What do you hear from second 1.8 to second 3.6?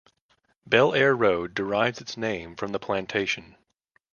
its name from the plantation.